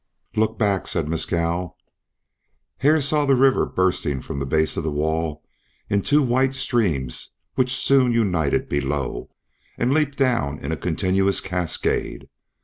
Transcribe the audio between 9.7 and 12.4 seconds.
and leaped down in a continuous cascade.